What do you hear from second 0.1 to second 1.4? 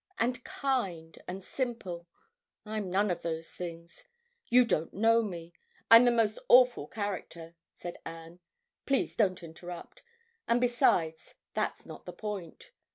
and kind